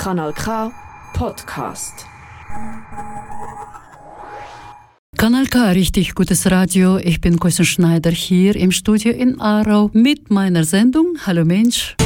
Kanal 0.00 0.32
K 0.32 0.72
Podcast. 1.12 2.06
Kanal 5.18 5.44
K, 5.44 5.72
richtig 5.72 6.14
gutes 6.14 6.50
Radio. 6.50 6.96
Ich 6.96 7.20
bin 7.20 7.38
Kostja 7.38 7.66
Schneider 7.66 8.10
hier 8.10 8.56
im 8.56 8.72
Studio 8.72 9.12
in 9.12 9.38
Aarau 9.38 9.90
mit 9.92 10.30
meiner 10.30 10.64
Sendung 10.64 11.18
Hallo 11.26 11.44
Mensch. 11.44 11.96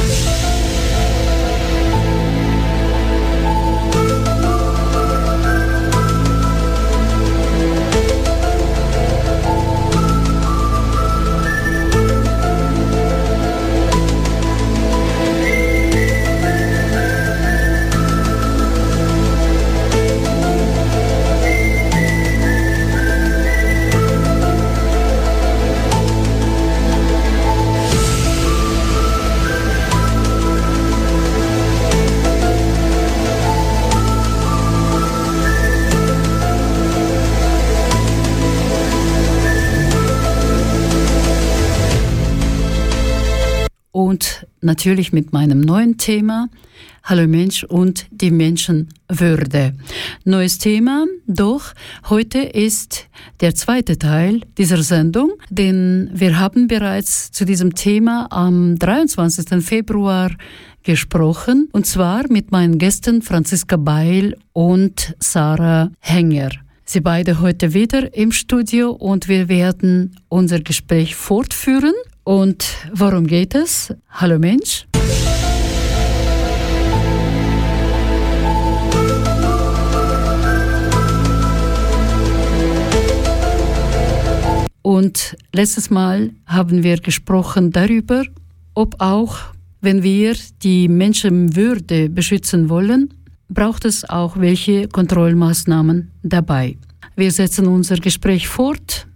Und 43.95 44.45
natürlich 44.59 45.13
mit 45.13 45.31
meinem 45.31 45.61
neuen 45.61 45.97
Thema 45.97 46.49
Hallo 47.03 47.27
Mensch 47.29 47.63
und 47.63 48.07
die 48.11 48.29
Menschenwürde. 48.29 49.73
Neues 50.25 50.57
Thema, 50.57 51.05
doch 51.27 51.71
heute 52.09 52.39
ist 52.39 53.07
der 53.39 53.55
zweite 53.55 53.97
Teil 53.97 54.41
dieser 54.57 54.83
Sendung, 54.83 55.31
denn 55.49 56.09
wir 56.11 56.37
haben 56.37 56.67
bereits 56.67 57.31
zu 57.31 57.45
diesem 57.45 57.73
Thema 57.73 58.27
am 58.31 58.77
23. 58.77 59.63
Februar 59.63 60.29
gesprochen 60.83 61.69
und 61.71 61.85
zwar 61.85 62.29
mit 62.29 62.51
meinen 62.51 62.77
Gästen 62.77 63.21
Franziska 63.21 63.77
Beil 63.77 64.35
und 64.51 65.15
Sarah 65.19 65.89
Henger. 66.01 66.49
Sie 66.83 66.99
beide 66.99 67.39
heute 67.39 67.73
wieder 67.73 68.13
im 68.13 68.33
Studio 68.33 68.91
und 68.91 69.29
wir 69.29 69.47
werden 69.47 70.17
unser 70.27 70.59
Gespräch 70.59 71.15
fortführen 71.15 71.93
und 72.25 72.65
worum 72.93 73.25
geht 73.27 73.55
es? 73.55 73.93
Hallo 74.09 74.37
Mensch. 74.37 74.85
Und 84.81 85.35
letztes 85.53 85.89
Mal 85.89 86.31
haben 86.45 86.83
wir 86.83 86.97
gesprochen 86.97 87.71
darüber, 87.71 88.23
ob 88.73 88.95
auch, 88.99 89.37
wenn 89.81 90.03
wir 90.03 90.35
die 90.61 90.87
Menschenwürde 90.87 92.09
beschützen 92.09 92.69
wollen, 92.69 93.13
braucht 93.49 93.85
es 93.85 94.07
auch 94.07 94.37
welche 94.37 94.87
Kontrollmaßnahmen 94.87 96.11
dabei. 96.23 96.77
Wir 97.15 97.31
setzen 97.31 97.67
unser 97.67 97.97
Gespräch 97.97 98.47
fort, 98.47 99.07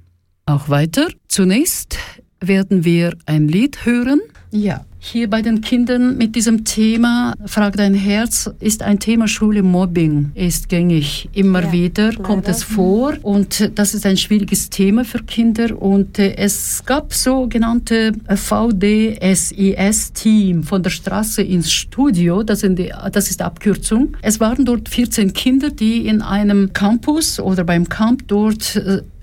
auch 0.45 0.69
weiter. 0.69 1.07
Zunächst 1.27 1.97
werden 2.41 2.85
wir 2.85 3.13
ein 3.25 3.47
Lied 3.47 3.85
hören. 3.85 4.21
Ja, 4.51 4.85
hier 5.01 5.29
bei 5.29 5.41
den 5.41 5.61
Kindern 5.61 6.17
mit 6.17 6.35
diesem 6.35 6.65
Thema 6.65 7.33
Frag 7.45 7.77
dein 7.77 7.93
Herz 7.93 8.49
ist 8.59 8.83
ein 8.83 8.99
Thema 8.99 9.29
Schule 9.29 9.63
Mobbing 9.63 10.31
ist 10.35 10.67
gängig. 10.67 11.29
Immer 11.33 11.65
ja, 11.65 11.71
wieder 11.71 12.13
kommt 12.15 12.47
leider. 12.47 12.57
es 12.57 12.63
vor 12.63 13.13
und 13.21 13.71
das 13.75 13.93
ist 13.93 14.05
ein 14.05 14.17
schwieriges 14.17 14.69
Thema 14.69 15.05
für 15.05 15.19
Kinder 15.19 15.81
und 15.81 16.19
äh, 16.19 16.35
es 16.35 16.83
gab 16.85 17.13
sogenannte 17.13 18.11
VDSIS-Team 18.27 19.53
von 20.63 20.83
der 20.83 20.89
Straße 20.89 21.43
ins 21.43 21.71
Studio, 21.71 22.43
das, 22.43 22.59
die, 22.61 22.91
das 23.11 23.29
ist 23.29 23.41
Abkürzung. 23.41 24.17
Es 24.21 24.41
waren 24.41 24.65
dort 24.65 24.89
14 24.89 25.31
Kinder, 25.31 25.69
die 25.69 26.07
in 26.07 26.21
einem 26.21 26.73
Campus 26.73 27.39
oder 27.39 27.63
beim 27.63 27.87
Camp 27.87 28.27
dort 28.27 28.75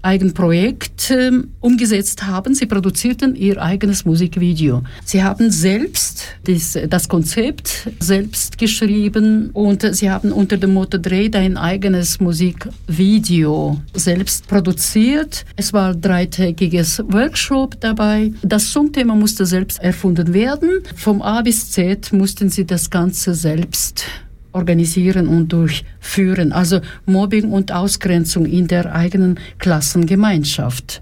äh, 0.07 0.25
ein 0.25 0.35
Projekt 0.35 1.11
äh, 1.11 1.31
umgesetzt 1.61 2.27
haben. 2.27 2.55
Sie 2.55 2.67
produzierten 2.67 3.35
ihr 3.35 3.61
eigenes 3.63 4.05
Musikvideo. 4.05 4.83
Sie 5.05 5.23
haben 5.23 5.51
selbst 5.51 6.25
das, 6.45 6.79
das 6.89 7.09
Konzept 7.09 7.89
selbst 8.01 8.59
geschrieben 8.59 9.51
und 9.53 9.83
sie 9.95 10.11
haben 10.11 10.33
unter 10.33 10.57
dem 10.57 10.75
Motto 10.75 10.99
Dreh 10.99 11.29
dein 11.29 11.57
eigenes 11.57 12.21
Musikvideo 12.21 13.81
selbst 13.95 14.47
produziert. 14.47 15.45
Es 15.57 15.73
war 15.73 15.91
ein 15.91 16.01
dreitägiges 16.01 17.03
Workshop 17.09 17.81
dabei. 17.81 18.33
Das 18.43 18.73
Songthema 18.73 19.15
musste 19.15 19.47
selbst 19.47 19.81
erfunden 19.81 20.33
werden. 20.33 20.83
Vom 20.97 21.23
A 21.23 21.43
bis 21.43 21.71
Z 21.71 22.13
mussten 22.13 22.49
sie 22.49 22.65
das 22.65 22.91
Ganze 22.91 23.35
selbst 23.35 24.05
organisieren 24.57 25.29
und 25.29 25.53
durchführen. 25.53 26.53
Also 26.53 26.81
Mobbing 27.05 27.53
und 27.53 27.71
Ausgrenzung 27.71 28.47
in 28.47 28.67
der 28.67 28.95
eigenen 28.95 29.39
Klassengemeinschaft. 29.59 31.01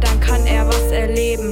Dann 0.00 0.20
kann 0.20 0.46
er 0.46 0.66
was 0.66 0.90
erleben. 0.92 1.49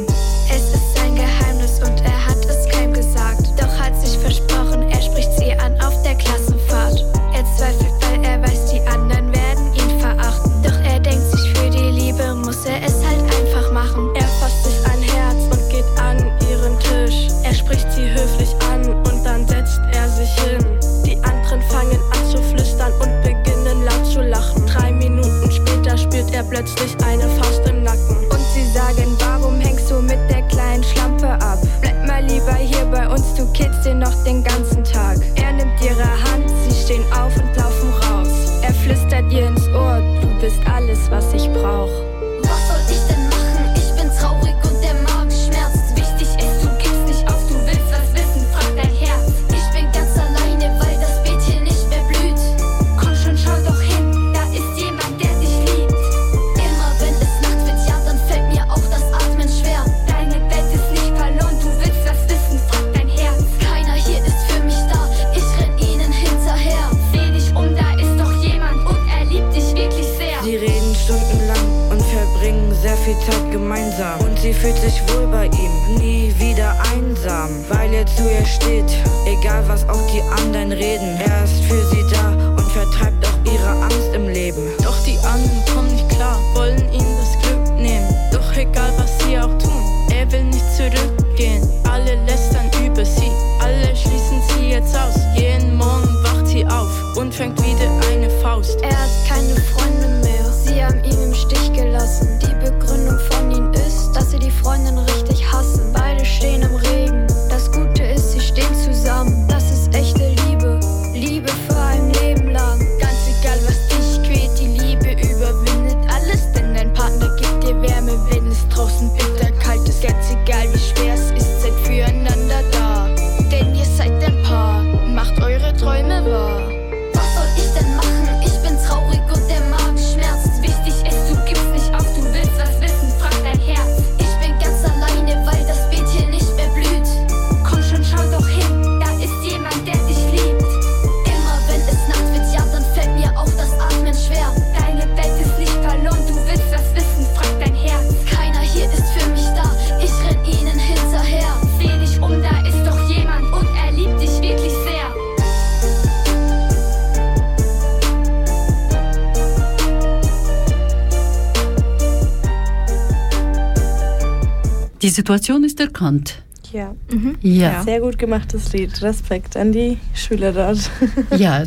Situation 165.18 165.64
ist 165.64 165.80
erkannt. 165.80 166.42
Ja, 166.72 166.94
Ja. 167.42 167.82
sehr 167.82 168.00
gut 168.00 168.18
gemachtes 168.18 168.72
Lied. 168.72 169.02
Respekt 169.02 169.56
an 169.56 169.72
die 169.72 169.96
Schüler 170.14 170.52
dort. 170.52 170.90
ja, 171.36 171.64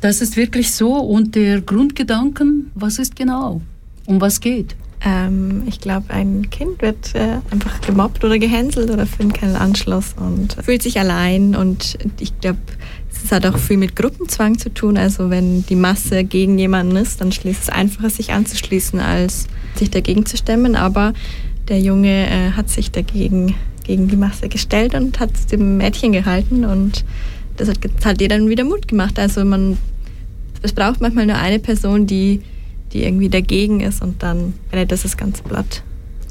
das 0.00 0.20
ist 0.20 0.36
wirklich 0.36 0.72
so. 0.72 0.94
Und 0.94 1.34
der 1.36 1.60
Grundgedanken, 1.60 2.72
was 2.74 2.98
ist 2.98 3.14
genau? 3.14 3.60
Um 4.06 4.20
was 4.20 4.40
geht? 4.40 4.74
Ähm, 5.04 5.62
ich 5.66 5.80
glaube, 5.80 6.10
ein 6.12 6.50
Kind 6.50 6.82
wird 6.82 7.14
äh, 7.14 7.38
einfach 7.52 7.80
gemobbt 7.82 8.24
oder 8.24 8.36
gehänselt 8.40 8.90
oder 8.90 9.06
findet 9.06 9.38
keinen 9.38 9.54
Anschluss 9.54 10.14
und 10.18 10.56
fühlt 10.64 10.82
sich 10.82 10.98
allein. 10.98 11.54
Und 11.54 11.96
ich 12.18 12.32
glaube, 12.40 12.58
es 13.24 13.30
hat 13.30 13.46
auch 13.46 13.58
viel 13.58 13.76
mit 13.76 13.94
Gruppenzwang 13.94 14.58
zu 14.58 14.74
tun. 14.74 14.96
Also 14.96 15.30
wenn 15.30 15.64
die 15.66 15.76
Masse 15.76 16.24
gegen 16.24 16.58
jemanden 16.58 16.96
ist, 16.96 17.20
dann 17.20 17.28
ist 17.28 17.44
es 17.44 17.68
einfacher, 17.68 18.10
sich 18.10 18.32
anzuschließen, 18.32 18.98
als 18.98 19.46
sich 19.76 19.90
dagegen 19.90 20.26
zu 20.26 20.36
stemmen. 20.36 20.74
Aber 20.74 21.12
der 21.68 21.80
Junge 21.80 22.28
äh, 22.28 22.50
hat 22.52 22.68
sich 22.68 22.90
dagegen 22.90 23.54
gegen 23.84 24.08
die 24.08 24.16
Masse 24.16 24.48
gestellt 24.48 24.94
und 24.94 25.18
hat 25.18 25.30
es 25.34 25.46
dem 25.46 25.78
Mädchen 25.78 26.12
gehalten 26.12 26.64
und 26.64 27.04
das 27.56 27.68
hat, 27.68 27.78
hat 28.04 28.20
ihr 28.20 28.28
dann 28.28 28.48
wieder 28.48 28.64
Mut 28.64 28.86
gemacht. 28.86 29.18
Also 29.18 29.44
man, 29.44 29.78
es 30.62 30.72
braucht 30.72 31.00
manchmal 31.00 31.26
nur 31.26 31.36
eine 31.36 31.58
Person, 31.58 32.06
die, 32.06 32.42
die 32.92 33.02
irgendwie 33.02 33.30
dagegen 33.30 33.80
ist 33.80 34.02
und 34.02 34.22
dann 34.22 34.54
das 34.70 35.02
das 35.02 35.16
ganze 35.16 35.42
Blatt. 35.42 35.82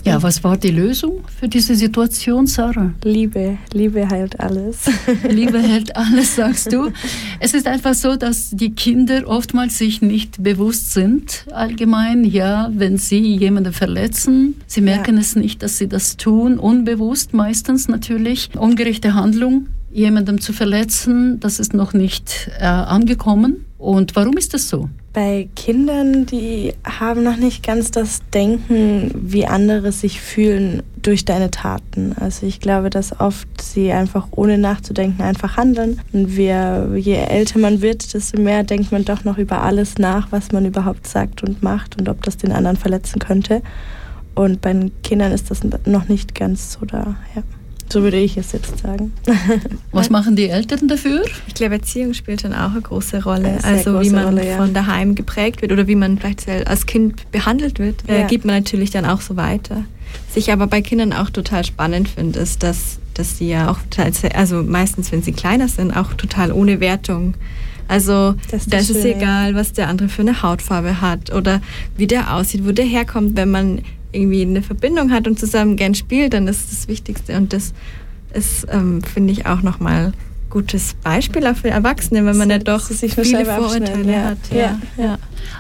Ja, 0.08 0.24
was 0.24 0.42
war 0.42 0.56
die 0.56 0.72
Lösung 0.72 1.26
für 1.38 1.50
diese 1.50 1.76
Situation, 1.76 2.48
Sarah? 2.48 2.94
Liebe, 3.04 3.58
Liebe 3.74 4.08
heilt 4.10 4.40
alles. 4.40 4.90
Liebe 5.30 5.60
hält 5.60 5.98
alles, 5.98 6.38
sagst 6.38 6.72
du. 6.72 6.92
Es 7.42 7.54
ist 7.54 7.68
einfach 7.68 7.94
so, 7.94 8.16
dass 8.16 8.52
die 8.52 8.72
Kinder 8.72 9.28
oftmals 9.28 9.78
sich 9.78 10.02
nicht 10.02 10.42
bewusst 10.42 10.94
sind, 10.94 11.46
allgemein, 11.52 12.24
ja, 12.24 12.72
wenn 12.74 12.98
sie 12.98 13.36
jemanden 13.36 13.74
verletzen. 13.74 14.56
Sie 14.66 14.80
merken 14.80 15.18
es 15.18 15.36
nicht, 15.36 15.62
dass 15.62 15.78
sie 15.78 15.90
das 15.90 16.16
tun, 16.16 16.58
unbewusst 16.58 17.34
meistens 17.34 17.90
natürlich. 17.90 18.52
Ungerechte 18.58 19.14
Handlung, 19.14 19.68
jemandem 19.92 20.40
zu 20.40 20.54
verletzen, 20.54 21.42
das 21.42 21.60
ist 21.60 21.74
noch 21.74 21.92
nicht 21.92 22.50
äh, 22.60 22.64
angekommen. 22.64 23.67
Und 23.78 24.16
warum 24.16 24.36
ist 24.38 24.54
das 24.54 24.70
so? 24.70 24.90
Bei 25.14 25.48
Kindern, 25.56 26.26
die 26.26 26.74
haben 26.84 27.24
noch 27.24 27.38
nicht 27.38 27.66
ganz 27.66 27.92
das 27.92 28.22
Denken, 28.34 29.12
wie 29.16 29.46
andere 29.46 29.92
sich 29.92 30.20
fühlen 30.20 30.84
durch 31.02 31.26
deine 31.26 31.52
Taten. 31.52 32.16
Also 32.20 32.46
ich 32.46 32.60
glaube, 32.60 32.90
dass 32.90 33.20
oft 33.20 33.48
sie 33.62 33.92
einfach 33.92 34.28
ohne 34.32 34.58
nachzudenken 34.58 35.22
einfach 35.22 35.58
handeln. 35.58 36.02
Und 36.12 36.36
wir, 36.36 36.90
je 36.96 37.16
älter 37.16 37.60
man 37.60 37.82
wird, 37.82 38.14
desto 38.14 38.42
mehr 38.42 38.64
denkt 38.64 38.92
man 38.92 39.06
doch 39.06 39.24
noch 39.24 39.38
über 39.38 39.62
alles 39.62 39.98
nach, 39.98 40.32
was 40.32 40.52
man 40.52 40.66
überhaupt 40.66 41.08
sagt 41.08 41.44
und 41.44 41.62
macht 41.62 42.00
und 42.00 42.10
ob 42.10 42.24
das 42.24 42.38
den 42.38 42.52
anderen 42.52 42.78
verletzen 42.78 43.20
könnte. 43.20 43.62
Und 44.34 44.62
bei 44.62 44.92
Kindern 45.04 45.32
ist 45.32 45.50
das 45.50 45.62
noch 45.86 46.08
nicht 46.10 46.36
ganz 46.36 46.74
so 46.74 46.86
da. 46.86 47.16
Ja. 47.36 47.44
So 47.90 48.02
würde 48.04 48.18
ich 48.18 48.38
es 48.38 48.52
jetzt 48.52 48.80
sagen. 48.80 49.14
Was 49.92 50.10
machen 50.10 50.36
die 50.36 50.50
Eltern 50.50 50.88
dafür? 50.88 51.24
Ich 51.48 51.54
glaube, 51.54 51.76
Erziehung 51.76 52.14
spielt 52.14 52.44
dann 52.44 52.54
auch 52.54 52.72
eine 52.72 52.82
große 52.82 53.24
Rolle. 53.24 53.60
Eine 53.62 53.64
also 53.64 53.94
wie 53.94 54.10
große 54.10 54.16
man 54.16 54.26
Rolle, 54.26 54.48
ja. 54.48 54.58
von 54.58 54.74
daheim 54.74 55.16
geprägt 55.16 55.62
wird 55.62 55.72
oder 55.72 55.88
wie 55.88 55.96
man 55.96 56.18
vielleicht 56.18 56.48
als 56.50 56.86
Kind 56.86 57.32
behandelt 57.32 57.80
wird, 57.80 58.08
äh, 58.10 58.22
Ja. 58.22 58.28
gibt 58.28 58.46
man 58.46 58.56
natürlich 58.56 58.92
dann 58.92 59.06
auch 59.06 59.22
so 59.22 59.38
weiter. 59.38 59.86
Was 60.28 60.38
ich 60.38 60.52
aber 60.52 60.68
bei 60.68 60.82
Kindern 60.82 61.14
auch 61.14 61.30
total 61.30 61.64
spannend 61.66 62.10
finde, 62.10 62.40
ist, 62.40 62.64
dass, 62.64 63.00
dass 63.14 63.38
sie 63.38 63.50
ja 63.50 63.70
auch 63.70 63.80
also 64.34 64.64
meistens, 64.64 65.12
wenn 65.12 65.22
sie 65.22 65.32
kleiner 65.32 65.68
sind, 65.68 65.92
auch 65.96 66.14
total 66.14 66.52
ohne 66.52 66.80
Wertung. 66.80 67.36
Also 67.88 68.36
Das 68.52 68.64
ist 68.64 68.74
da 68.74 68.78
das 68.78 68.90
ist 68.90 69.06
egal, 69.06 69.56
was 69.56 69.72
der 69.74 69.88
andere 69.88 70.10
für 70.10 70.22
eine 70.22 70.42
Hautfarbe 70.42 71.00
hat 71.00 71.34
oder 71.34 71.62
wie 71.96 72.08
der 72.08 72.34
aussieht, 72.34 72.66
wo 72.66 72.72
der 72.72 72.86
herkommt. 72.86 73.38
Wenn 73.38 73.50
man 73.52 73.82
irgendwie 74.12 74.42
eine 74.42 74.62
Verbindung 74.62 75.12
hat 75.12 75.28
und 75.28 75.40
zusammen 75.40 75.76
gern 75.76 75.96
spielt, 75.96 76.34
dann 76.34 76.48
ist 76.48 76.72
das 76.72 76.88
Wichtigste. 76.88 77.38
Und 77.38 77.54
das 77.54 77.74
ist, 78.34 78.68
ähm, 78.72 79.02
finde 79.02 79.34
ich, 79.34 79.46
auch 79.46 79.62
nochmal 79.62 80.14
gutes 80.50 80.96
Beispiel 81.04 81.46
auch 81.46 81.56
für 81.56 81.70
Erwachsene, 81.70 82.26
wenn 82.26 82.38
man 82.38 82.50
ja 82.50 82.58
doch 82.58 82.82
sich 82.82 83.16
viele 83.16 83.46
Vorurteile 83.46 84.12
ja. 84.12 84.24
hat. 84.24 84.38
Ja, 84.52 84.80
ja. 84.98 85.18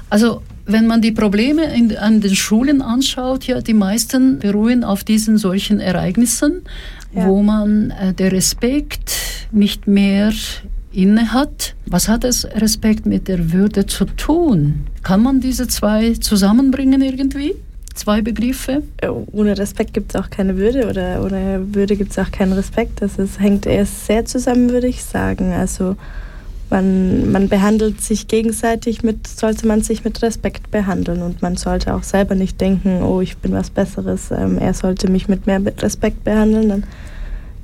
Also 0.09 0.41
wenn 0.65 0.87
man 0.87 1.01
die 1.01 1.11
Probleme 1.11 1.73
in, 1.73 1.95
an 1.97 2.21
den 2.21 2.35
Schulen 2.35 2.81
anschaut, 2.81 3.45
ja, 3.45 3.61
die 3.61 3.73
meisten 3.73 4.39
beruhen 4.39 4.83
auf 4.83 5.03
diesen 5.03 5.37
solchen 5.37 5.79
Ereignissen, 5.79 6.61
Ja. 7.13 7.27
wo 7.27 7.41
man 7.41 7.91
äh, 7.91 8.13
der 8.13 8.31
Respekt 8.31 9.11
nicht 9.51 9.87
mehr 9.87 10.31
inne 10.91 11.31
hat. 11.31 11.75
Was 11.85 12.07
hat 12.07 12.23
es 12.23 12.45
Respekt 12.45 13.05
mit 13.05 13.27
der 13.27 13.53
Würde 13.53 13.85
zu 13.85 14.05
tun? 14.05 14.87
Kann 15.03 15.21
man 15.21 15.39
diese 15.39 15.67
zwei 15.67 16.13
zusammenbringen 16.13 17.01
irgendwie? 17.01 17.55
Zwei 17.97 18.21
Begriffe? 18.21 18.83
Äh, 18.97 19.07
ohne 19.07 19.57
Respekt 19.57 19.95
gibt 19.95 20.13
es 20.13 20.21
auch 20.21 20.29
keine 20.29 20.55
Würde 20.55 20.87
oder 20.87 21.23
ohne 21.23 21.65
Würde 21.73 21.97
gibt 21.97 22.11
es 22.11 22.19
auch 22.19 22.29
keinen 22.29 22.53
Respekt. 22.53 23.01
Das 23.01 23.17
ist, 23.17 23.39
hängt 23.39 23.65
erst 23.65 24.05
sehr 24.05 24.23
zusammen, 24.23 24.69
würde 24.69 24.87
ich 24.87 25.03
sagen. 25.03 25.51
Also 25.51 25.95
man, 26.69 27.31
man 27.31 27.49
behandelt 27.49 28.01
sich 28.01 28.27
gegenseitig 28.27 29.01
mit, 29.01 29.25
sollte 29.25 29.65
man 29.65 29.81
sich 29.81 30.03
mit 30.03 30.21
Respekt 30.21 30.69
behandeln 30.69 31.23
und 31.23 31.41
man 31.41 31.57
sollte 31.57 31.95
auch 31.95 32.03
selber 32.03 32.35
nicht 32.35 32.61
denken, 32.61 33.01
oh, 33.01 33.19
ich 33.19 33.35
bin 33.37 33.53
was 33.53 33.71
Besseres, 33.71 34.29
ähm, 34.29 34.59
er 34.59 34.75
sollte 34.75 35.09
mich 35.09 35.27
mit 35.27 35.47
mehr 35.47 35.59
Respekt 35.79 36.23
behandeln, 36.23 36.69
dann 36.69 36.83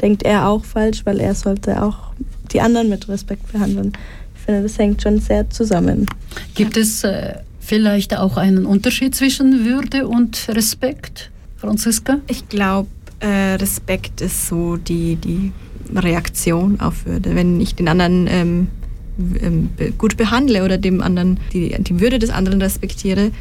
denkt 0.02 0.24
er 0.24 0.48
auch 0.48 0.66
falsch, 0.66 1.06
weil 1.06 1.20
er 1.20 1.36
sollte 1.36 1.84
auch 1.84 2.14
die 2.52 2.60
anderen 2.60 2.90
mit 2.90 3.08
Respekt 3.08 3.52
behandeln. 3.52 3.94
Ich 4.36 4.42
finde, 4.42 4.64
das 4.64 4.80
hängt 4.80 5.04
schon 5.04 5.20
sehr 5.20 5.48
zusammen. 5.52 6.08
Gibt 6.56 6.76
es 6.76 7.04
äh, 7.04 7.36
vielleicht 7.64 8.18
auch 8.18 8.38
einen 8.38 8.66
Unterschied 8.66 9.16
zwischen 9.16 9.66
Würde 9.66 10.08
und 10.08 10.48
Respekt, 10.50 11.32
Franziska? 11.58 12.20
Ich 12.28 12.50
glaube, 12.50 12.90
äh, 13.20 13.56
Respekt 13.56 14.22
ist 14.22 14.48
so 14.48 14.78
die, 14.78 15.16
die 15.16 15.52
Reaktion 15.96 16.80
auf 16.80 17.06
Würde. 17.06 17.36
Wenn 17.36 17.62
ich 17.62 17.76
den 17.76 17.88
anderen 17.88 18.28
ähm, 18.28 18.68
ähm, 19.42 19.70
gut 19.98 20.18
behandle 20.18 20.64
oder 20.64 20.78
dem 20.78 21.02
anderen 21.02 21.40
die, 21.54 21.76
die 21.80 22.00
Würde 22.00 22.20
des 22.20 22.30
anderen 22.30 22.62
respektiere, 22.62 23.32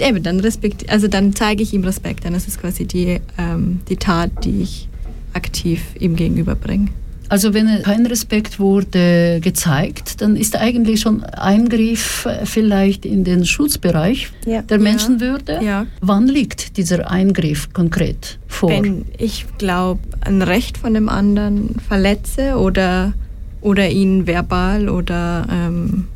eben 0.00 0.22
dann 0.22 0.40
respekt, 0.40 0.88
also 0.90 1.08
dann 1.08 1.34
zeige 1.34 1.62
ich 1.62 1.72
ihm 1.72 1.84
Respekt. 1.84 2.24
Dann 2.24 2.34
ist 2.34 2.48
es 2.48 2.58
quasi 2.58 2.84
die, 2.84 3.20
ähm, 3.38 3.80
die 3.88 3.96
Tat, 3.96 4.44
die 4.44 4.62
ich 4.62 4.88
aktiv 5.32 5.82
ihm 5.98 6.16
gegenüberbringe. 6.16 6.88
Also 7.28 7.52
wenn 7.52 7.82
kein 7.82 8.06
Respekt 8.06 8.58
wurde 8.58 9.40
gezeigt, 9.40 10.20
dann 10.22 10.36
ist 10.36 10.56
eigentlich 10.56 11.00
schon 11.00 11.24
Eingriff 11.24 12.26
vielleicht 12.44 13.04
in 13.04 13.24
den 13.24 13.44
Schutzbereich 13.44 14.30
ja. 14.46 14.62
der 14.62 14.78
Menschenwürde. 14.78 15.60
Ja. 15.62 15.86
Wann 16.00 16.26
liegt 16.26 16.76
dieser 16.76 17.10
Eingriff 17.10 17.72
konkret 17.72 18.38
vor? 18.46 18.70
Wenn 18.70 19.04
ich 19.18 19.46
glaube, 19.58 20.00
ein 20.20 20.42
Recht 20.42 20.78
von 20.78 20.94
dem 20.94 21.08
anderen 21.08 21.74
verletze 21.86 22.56
oder, 22.56 23.12
oder 23.60 23.88
ihn 23.90 24.26
verbal 24.26 24.88
oder 24.88 25.46
ähm, 25.50 26.06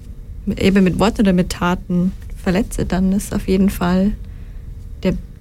eben 0.56 0.82
mit 0.82 0.98
Worten 0.98 1.22
oder 1.22 1.32
mit 1.32 1.50
Taten 1.50 2.12
verletze, 2.42 2.86
dann 2.86 3.12
ist 3.12 3.34
auf 3.34 3.48
jeden 3.48 3.70
Fall 3.70 4.12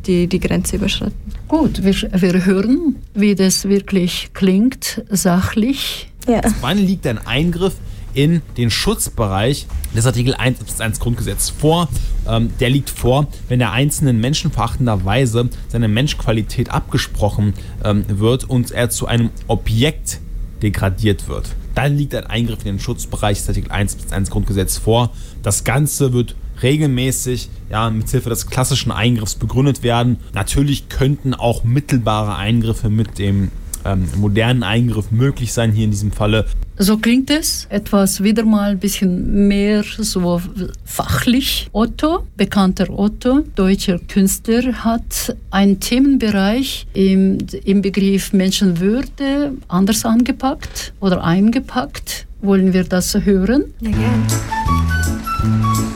die, 0.07 0.27
die 0.27 0.39
Grenze 0.39 0.77
überschritten. 0.77 1.15
Gut, 1.47 1.83
wir, 1.83 1.93
wir 1.93 2.45
hören, 2.45 2.95
wie 3.13 3.35
das 3.35 3.67
wirklich 3.67 4.29
klingt, 4.33 5.03
sachlich. 5.09 6.09
Ja. 6.27 6.41
Wann 6.61 6.77
liegt 6.77 7.07
ein 7.07 7.17
Eingriff 7.25 7.73
in 8.13 8.41
den 8.57 8.69
Schutzbereich 8.69 9.67
des 9.95 10.05
Artikel 10.05 10.33
1 10.33 10.61
Absatz 10.61 10.81
1 10.81 10.99
Grundgesetz 10.99 11.49
vor. 11.49 11.87
Ähm, 12.27 12.51
der 12.59 12.69
liegt 12.69 12.89
vor, 12.89 13.27
wenn 13.47 13.59
der 13.59 13.71
einzelnen 13.71 14.19
menschenverachtenderweise 14.19 15.49
seine 15.69 15.87
Menschqualität 15.87 16.69
abgesprochen 16.69 17.53
ähm, 17.83 18.05
wird 18.07 18.43
und 18.49 18.71
er 18.71 18.89
zu 18.89 19.07
einem 19.07 19.29
Objekt 19.47 20.19
degradiert 20.61 21.27
wird. 21.27 21.55
Dann 21.73 21.97
liegt 21.97 22.13
ein 22.13 22.27
Eingriff 22.27 22.59
in 22.59 22.65
den 22.75 22.79
Schutzbereich 22.79 23.37
des 23.39 23.47
Artikel 23.47 23.71
1 23.71 23.95
Absatz 23.95 24.11
1 24.11 24.29
Grundgesetz 24.29 24.77
vor. 24.77 25.11
Das 25.41 25.63
Ganze 25.63 26.13
wird 26.13 26.35
regelmäßig 26.63 27.49
ja, 27.69 27.89
mithilfe 27.89 28.29
des 28.29 28.47
klassischen 28.47 28.91
Eingriffs 28.91 29.35
begründet 29.35 29.83
werden. 29.83 30.17
Natürlich 30.33 30.89
könnten 30.89 31.33
auch 31.33 31.63
mittelbare 31.63 32.35
Eingriffe 32.35 32.89
mit 32.89 33.19
dem 33.19 33.51
ähm, 33.85 34.07
modernen 34.15 34.63
Eingriff 34.63 35.11
möglich 35.11 35.53
sein, 35.53 35.71
hier 35.71 35.85
in 35.85 35.91
diesem 35.91 36.11
Falle. 36.11 36.45
So 36.77 36.97
klingt 36.97 37.29
es. 37.29 37.67
Etwas 37.69 38.23
wieder 38.23 38.43
mal 38.43 38.71
ein 38.71 38.79
bisschen 38.79 39.47
mehr 39.47 39.83
so 39.83 40.41
fachlich. 40.83 41.69
Otto, 41.73 42.25
bekannter 42.37 42.89
Otto, 42.89 43.41
deutscher 43.55 43.99
Künstler, 43.99 44.83
hat 44.83 45.35
einen 45.51 45.79
Themenbereich 45.79 46.87
im, 46.93 47.37
im 47.65 47.81
Begriff 47.81 48.33
Menschenwürde 48.33 49.53
anders 49.67 50.05
angepackt 50.05 50.93
oder 50.99 51.23
eingepackt. 51.23 52.27
Wollen 52.41 52.73
wir 52.73 52.83
das 52.83 53.13
hören? 53.13 53.65
Ja, 53.81 53.91
gerne. 53.91 55.90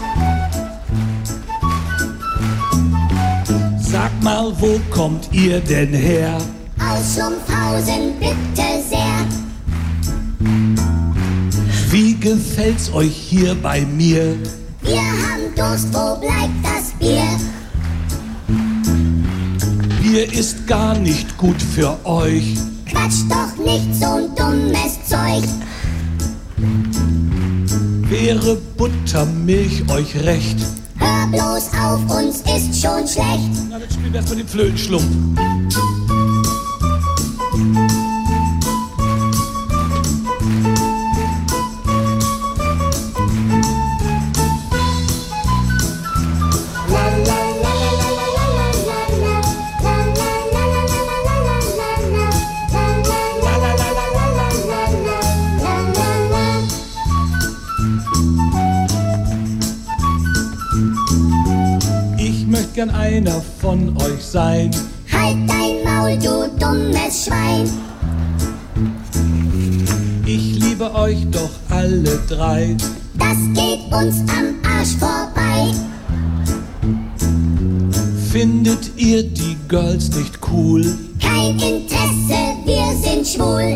Mal, 4.25 4.51
wo 4.59 4.79
kommt 4.89 5.29
ihr 5.31 5.59
denn 5.59 5.93
her? 5.93 6.35
Aus 6.79 7.13
Schlumpfhausen, 7.13 8.13
bitte 8.19 8.67
sehr. 8.89 9.19
Wie 11.91 12.15
gefällt's 12.15 12.91
euch 12.91 13.15
hier 13.15 13.53
bei 13.53 13.81
mir? 13.81 14.35
Wir 14.81 14.97
haben 14.97 15.53
Durst, 15.55 15.93
wo 15.93 16.19
bleibt 16.19 16.59
das 16.63 16.91
Bier? 16.97 17.27
Bier 20.01 20.33
ist 20.33 20.65
gar 20.65 20.97
nicht 20.97 21.37
gut 21.37 21.61
für 21.61 21.95
euch. 22.03 22.55
Quatsch 22.87 23.21
doch 23.29 23.63
nicht 23.63 23.93
so 23.93 24.07
ein 24.07 24.35
dummes 24.35 24.97
Zeug. 25.07 25.47
Wäre 28.09 28.55
Buttermilch 28.75 29.87
euch 29.87 30.15
recht? 30.23 30.57
Bloß 31.31 31.71
auf, 31.73 32.01
uns 32.17 32.41
ist 32.41 32.81
schon 32.81 33.07
schlecht. 33.07 33.49
Na, 33.69 33.79
dann 33.79 33.89
spielen 33.89 34.13
wir 34.13 34.19
erstmal 34.19 34.37
den 34.37 34.47
Flötenschlumpf. 34.47 35.05
Von 63.75 63.97
euch 63.97 64.23
sein. 64.23 64.71
Halt 65.11 65.37
dein 65.47 65.83
Maul, 65.83 66.17
du 66.17 66.49
dummes 66.59 67.25
Schwein. 67.25 67.69
Ich 70.25 70.55
liebe 70.59 70.93
euch 70.95 71.25
doch 71.29 71.49
alle 71.69 72.19
drei. 72.27 72.75
Das 73.17 73.37
geht 73.53 73.93
uns 73.93 74.19
am 74.31 74.55
Arsch 74.63 74.95
vorbei. 74.97 75.73
Findet 78.31 78.91
ihr 78.97 79.23
die 79.23 79.57
Girls 79.67 80.09
nicht 80.15 80.39
cool? 80.51 80.83
Kein 81.21 81.51
Interesse, 81.51 82.55
wir 82.65 82.97
sind 83.01 83.27
schwul. 83.27 83.75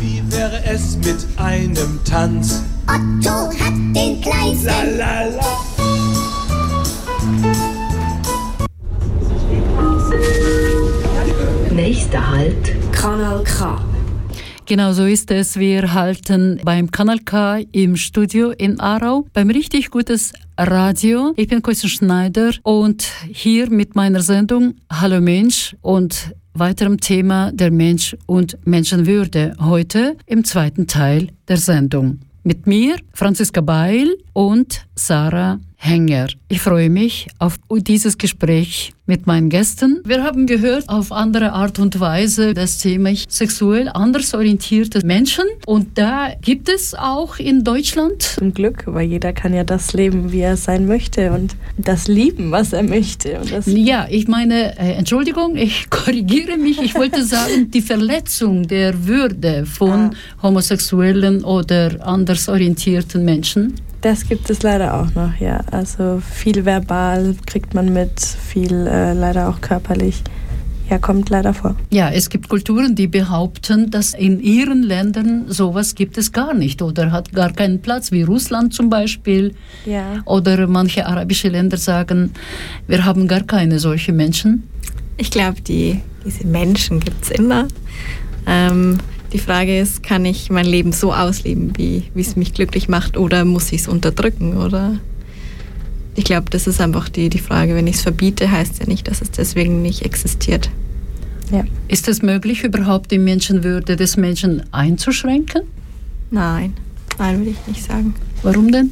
Wie 0.00 0.22
wäre 0.30 0.64
es 0.64 0.96
mit 0.96 1.26
einem 1.36 2.00
Tanz? 2.04 2.62
Otto 2.86 3.50
hat 3.50 3.74
den 3.94 4.20
kleinsten. 4.20 4.66
La, 4.66 4.82
la, 4.82 5.24
la. 5.24 5.67
Nächster 11.88 12.30
Halt, 12.30 12.92
Kanal 12.92 13.42
K. 13.44 13.82
Genau 14.66 14.92
so 14.92 15.06
ist 15.06 15.30
es. 15.30 15.58
Wir 15.58 15.94
halten 15.94 16.60
beim 16.62 16.90
Kanal 16.90 17.18
K 17.20 17.60
im 17.72 17.96
Studio 17.96 18.50
in 18.50 18.78
Aarau 18.78 19.24
beim 19.32 19.48
richtig 19.48 19.90
gutes 19.90 20.34
Radio. 20.58 21.32
Ich 21.36 21.48
bin 21.48 21.62
Kostja 21.62 21.88
Schneider 21.88 22.50
und 22.62 23.04
hier 23.32 23.70
mit 23.70 23.96
meiner 23.96 24.20
Sendung 24.20 24.74
Hallo 24.92 25.22
Mensch 25.22 25.76
und 25.80 26.34
weiterem 26.52 27.00
Thema 27.00 27.52
der 27.52 27.70
Mensch 27.70 28.14
und 28.26 28.58
Menschenwürde 28.66 29.54
heute 29.58 30.18
im 30.26 30.44
zweiten 30.44 30.88
Teil 30.88 31.28
der 31.48 31.56
Sendung. 31.56 32.18
Mit 32.42 32.66
mir 32.66 32.96
Franziska 33.14 33.62
Beil 33.62 34.14
und 34.34 34.86
Sarah 34.94 35.58
Hänger. 35.80 36.26
Ich 36.48 36.60
freue 36.60 36.90
mich 36.90 37.28
auf 37.38 37.54
dieses 37.70 38.18
Gespräch 38.18 38.92
mit 39.06 39.28
meinen 39.28 39.48
Gästen. 39.48 40.02
Wir 40.04 40.24
haben 40.24 40.46
gehört 40.46 40.88
auf 40.88 41.12
andere 41.12 41.52
Art 41.52 41.78
und 41.78 42.00
Weise 42.00 42.52
das 42.52 42.78
Thema 42.78 43.14
sexuell 43.28 43.88
anders 43.88 44.34
orientierte 44.34 45.06
Menschen 45.06 45.44
und 45.66 45.96
da 45.96 46.30
gibt 46.42 46.68
es 46.68 46.94
auch 46.94 47.38
in 47.38 47.62
Deutschland. 47.62 48.22
Zum 48.22 48.52
Glück, 48.52 48.82
weil 48.86 49.08
jeder 49.08 49.32
kann 49.32 49.54
ja 49.54 49.62
das 49.62 49.92
leben, 49.92 50.32
wie 50.32 50.40
er 50.40 50.56
sein 50.56 50.86
möchte 50.86 51.30
und 51.30 51.56
das 51.78 52.08
lieben, 52.08 52.50
was 52.50 52.72
er 52.72 52.82
möchte. 52.82 53.38
ja, 53.66 54.08
ich 54.10 54.26
meine, 54.26 54.76
äh, 54.78 54.94
Entschuldigung, 54.94 55.56
ich 55.56 55.88
korrigiere 55.90 56.58
mich. 56.58 56.82
Ich 56.82 56.96
wollte 56.96 57.24
sagen, 57.24 57.70
die 57.70 57.82
Verletzung 57.82 58.66
der 58.66 59.06
Würde 59.06 59.64
von 59.64 59.90
ah. 59.90 60.10
homosexuellen 60.42 61.44
oder 61.44 62.04
anders 62.04 62.48
orientierten 62.48 63.24
Menschen 63.24 63.74
das 64.00 64.28
gibt 64.28 64.48
es 64.50 64.62
leider 64.62 64.94
auch 64.94 65.14
noch, 65.14 65.36
ja. 65.40 65.60
Also 65.70 66.20
viel 66.20 66.64
verbal 66.64 67.34
kriegt 67.46 67.74
man 67.74 67.92
mit, 67.92 68.20
viel 68.20 68.86
äh, 68.86 69.12
leider 69.12 69.48
auch 69.48 69.60
körperlich. 69.60 70.22
Ja, 70.90 70.98
kommt 70.98 71.28
leider 71.28 71.52
vor. 71.52 71.76
Ja, 71.90 72.08
es 72.08 72.30
gibt 72.30 72.48
Kulturen, 72.48 72.94
die 72.94 73.08
behaupten, 73.08 73.90
dass 73.90 74.14
in 74.14 74.40
ihren 74.40 74.82
Ländern 74.82 75.44
sowas 75.48 75.94
gibt 75.94 76.16
es 76.16 76.32
gar 76.32 76.54
nicht 76.54 76.80
oder 76.80 77.12
hat 77.12 77.32
gar 77.32 77.52
keinen 77.52 77.82
Platz, 77.82 78.10
wie 78.10 78.22
Russland 78.22 78.72
zum 78.72 78.88
Beispiel. 78.88 79.54
Ja. 79.84 80.22
Oder 80.24 80.66
manche 80.66 81.04
arabische 81.04 81.48
Länder 81.48 81.76
sagen, 81.76 82.32
wir 82.86 83.04
haben 83.04 83.28
gar 83.28 83.42
keine 83.42 83.78
solche 83.80 84.14
Menschen. 84.14 84.62
Ich 85.18 85.30
glaube, 85.30 85.60
die, 85.60 86.00
diese 86.24 86.46
Menschen 86.46 87.00
gibt 87.00 87.22
es 87.22 87.30
immer. 87.32 87.68
Ähm, 88.46 88.98
Die 89.32 89.38
Frage 89.38 89.78
ist, 89.78 90.02
kann 90.02 90.24
ich 90.24 90.50
mein 90.50 90.64
Leben 90.64 90.92
so 90.92 91.12
ausleben, 91.12 91.72
wie 91.76 92.04
es 92.14 92.36
mich 92.36 92.54
glücklich 92.54 92.88
macht, 92.88 93.16
oder 93.16 93.44
muss 93.44 93.72
ich 93.72 93.82
es 93.82 93.88
unterdrücken, 93.88 94.56
oder? 94.56 94.98
Ich 96.14 96.24
glaube, 96.24 96.50
das 96.50 96.66
ist 96.66 96.80
einfach 96.80 97.08
die, 97.08 97.28
die 97.28 97.38
Frage. 97.38 97.74
Wenn 97.74 97.86
ich 97.86 97.96
es 97.96 98.02
verbiete, 98.02 98.50
heißt 98.50 98.80
ja 98.80 98.86
nicht, 98.86 99.06
dass 99.06 99.20
es 99.22 99.30
deswegen 99.30 99.82
nicht 99.82 100.02
existiert. 100.02 100.70
Ja. 101.52 101.64
Ist 101.86 102.08
es 102.08 102.22
möglich, 102.22 102.64
überhaupt 102.64 103.10
die 103.10 103.18
Menschenwürde 103.18 103.96
des 103.96 104.16
Menschen 104.16 104.64
einzuschränken? 104.72 105.62
Nein, 106.30 106.74
nein, 107.18 107.38
würde 107.38 107.50
ich 107.50 107.66
nicht 107.66 107.84
sagen. 107.84 108.14
Warum 108.42 108.72
denn? 108.72 108.90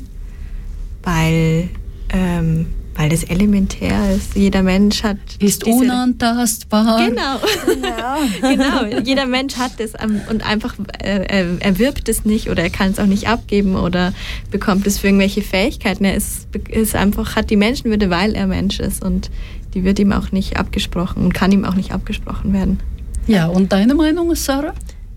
Weil 1.02 1.68
ähm, 2.10 2.66
weil 2.96 3.08
das 3.08 3.24
elementär 3.24 4.14
ist. 4.14 4.34
Jeder 4.34 4.62
Mensch 4.62 5.02
hat. 5.02 5.18
Ist 5.38 5.64
unantastbar. 5.64 7.08
Genau. 7.08 7.40
Ja. 7.82 8.18
genau. 8.40 9.00
Jeder 9.04 9.26
Mensch 9.26 9.56
hat 9.56 9.72
das 9.78 9.92
und 10.30 10.46
einfach 10.46 10.74
äh, 11.02 11.58
erwirbt 11.60 12.08
es 12.08 12.24
nicht 12.24 12.48
oder 12.48 12.62
er 12.62 12.70
kann 12.70 12.90
es 12.90 12.98
auch 12.98 13.06
nicht 13.06 13.28
abgeben 13.28 13.76
oder 13.76 14.12
bekommt 14.50 14.86
es 14.86 14.98
für 14.98 15.08
irgendwelche 15.08 15.42
Fähigkeiten. 15.42 16.04
Er 16.04 16.14
ist, 16.14 16.48
ist 16.68 16.94
einfach, 16.94 17.36
hat 17.36 17.50
die 17.50 17.56
Menschenwürde, 17.56 18.08
weil 18.10 18.34
er 18.34 18.46
Mensch 18.46 18.80
ist 18.80 19.04
und 19.04 19.30
die 19.74 19.84
wird 19.84 19.98
ihm 19.98 20.12
auch 20.12 20.32
nicht 20.32 20.56
abgesprochen 20.56 21.22
und 21.22 21.34
kann 21.34 21.52
ihm 21.52 21.64
auch 21.64 21.74
nicht 21.74 21.92
abgesprochen 21.92 22.52
werden. 22.54 22.80
Ja, 23.26 23.46
und 23.46 23.72
deine 23.72 23.94
Meinung 23.94 24.30
ist, 24.30 24.44
Sarah? 24.44 24.72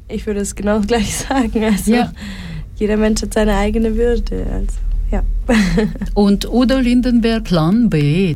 Ich 0.09 0.25
würde 0.25 0.41
es 0.41 0.55
genau 0.55 0.81
gleich 0.81 1.15
sagen. 1.29 1.63
Also, 1.63 1.93
ja. 1.93 2.11
jeder 2.75 2.97
Mensch 2.97 3.21
hat 3.21 3.33
seine 3.33 3.55
eigene 3.55 3.95
Würde. 3.95 4.47
Also. 4.51 4.88
Ja. 5.11 5.23
Und 6.13 6.47
Udo 6.47 6.77
Lindenberg 6.77 7.43
Plan 7.43 7.89
B. 7.89 8.35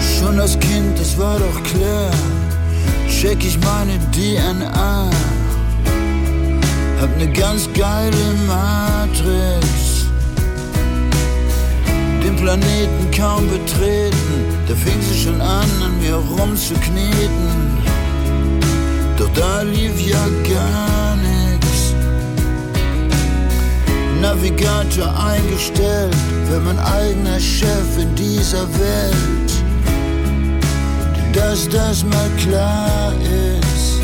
Schon 0.00 0.38
als 0.38 0.58
Kind, 0.58 0.98
das 0.98 1.18
war 1.18 1.38
doch 1.38 1.62
klar, 1.62 2.10
check 3.08 3.38
ich 3.44 3.58
meine 3.60 3.98
DNA. 4.12 5.10
Hab 7.00 7.16
ne 7.16 7.28
ganz 7.32 7.68
geile 7.74 8.16
Matrix. 8.46 10.06
Den 12.24 12.36
Planeten 12.36 13.10
kaum 13.16 13.48
betreten, 13.48 14.44
da 14.66 14.74
fing 14.74 15.00
sie 15.00 15.18
schon 15.24 15.40
an, 15.40 15.70
an 15.82 15.98
mir 16.02 16.16
rumzukneten. 16.16 17.48
Doch 19.16 19.30
da 19.34 19.62
lief 19.62 19.98
ja 20.00 20.26
gar 20.52 21.07
Navigator 24.20 25.14
eingestellt, 25.24 26.14
für 26.48 26.60
mein 26.60 26.78
eigener 26.78 27.38
Chef 27.38 27.98
in 27.98 28.14
dieser 28.14 28.66
Welt. 28.78 29.52
Dass 31.32 31.68
das 31.68 32.04
mal 32.04 32.30
klar 32.42 33.12
ist. 33.22 34.00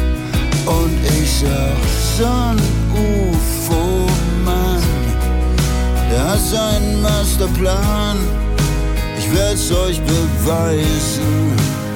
Und 0.66 0.92
ich 1.21 1.40
sag, 1.40 1.76
so 2.16 2.25
ein 2.25 2.61
UFO-Mann, 2.94 4.83
der 6.11 6.28
hat 6.28 6.40
seinen 6.40 7.02
Masterplan. 7.02 8.18
Ich 9.18 9.35
werd's 9.35 9.71
euch 9.73 10.00
beweisen 10.02 11.52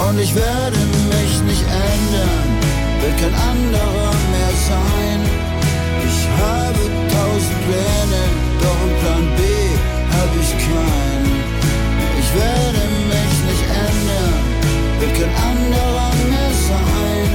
und 0.08 0.18
ich 0.18 0.34
werde 0.34 0.78
mich 1.08 1.42
nicht 1.46 1.62
ändern, 1.62 2.48
will 3.00 3.14
kein 3.20 3.34
anderer 3.34 4.12
mehr 4.32 4.54
sein. 4.68 5.37
Plan 9.08 9.24
B 9.36 9.42
hab 10.14 10.30
ich 10.42 10.52
keinen. 10.64 11.26
Ich 12.20 12.28
werde 12.40 12.82
mich 13.12 13.34
nicht 13.48 13.64
ändern, 13.86 14.38
wird 15.00 15.12
kein 15.18 15.34
anderer 15.50 16.10
mehr 16.30 16.52
sein, 16.68 17.28